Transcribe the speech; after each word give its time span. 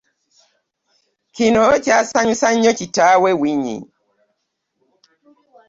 Kino 1.35 1.63
kyasanyusa 1.83 2.47
nnyo 2.53 2.71
kitaawe 2.79 3.29
Winyi. 3.41 3.77